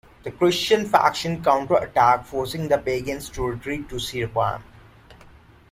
The 0.23 0.31
Christian 0.31 0.87
faction 0.87 1.43
counter-attacked, 1.43 2.25
forcing 2.25 2.67
the 2.67 2.79
pagans 2.79 3.29
to 3.29 3.45
retreat 3.49 3.87
to 3.89 3.97
the 3.97 4.01
Serapeum. 4.01 4.63